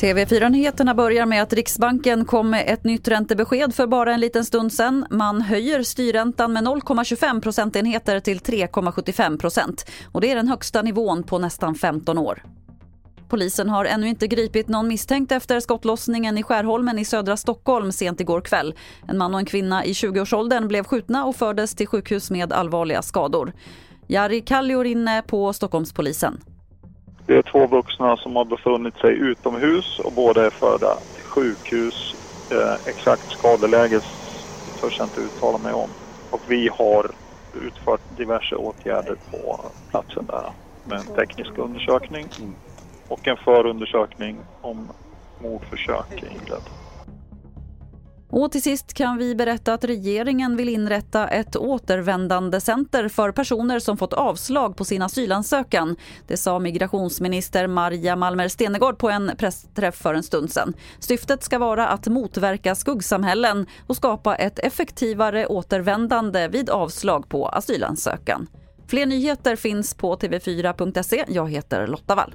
[0.00, 4.72] TV4-nyheterna börjar med att Riksbanken kom med ett nytt räntebesked för bara en liten stund
[4.72, 5.06] sen.
[5.10, 9.90] Man höjer styrräntan med 0,25 procentenheter till 3,75 procent.
[10.12, 12.42] Och det är den högsta nivån på nästan 15 år.
[13.28, 18.20] Polisen har ännu inte gripit någon misstänkt efter skottlossningen i Skärholmen i södra Stockholm sent
[18.20, 18.74] igår kväll.
[19.08, 23.02] En man och en kvinna i 20-årsåldern blev skjutna och fördes till sjukhus med allvarliga
[23.02, 23.52] skador.
[24.08, 26.40] Jari Kalliorinne på Stockholmspolisen.
[27.26, 31.94] Det är två vuxna som har befunnit sig utomhus och båda är förda till sjukhus.
[32.50, 34.00] Eh, exakt skadeläge
[34.80, 35.90] törs jag inte uttala mig om.
[36.30, 37.14] Och vi har
[37.52, 40.52] utfört diverse åtgärder på platsen där
[40.84, 42.28] med en teknisk undersökning
[43.08, 44.92] och en förundersökning om
[45.38, 46.68] mordförsök inledd.
[48.36, 53.96] Och till sist kan vi berätta att regeringen vill inrätta ett återvändandecenter för personer som
[53.96, 55.96] fått avslag på sin asylansökan.
[56.26, 60.74] Det sa migrationsminister Maria Malmer Stenegård på en pressträff för en stund sedan.
[60.98, 68.46] Syftet ska vara att motverka skuggsamhällen och skapa ett effektivare återvändande vid avslag på asylansökan.
[68.86, 71.24] Fler nyheter finns på tv4.se.
[71.28, 72.34] Jag heter Lotta Wall.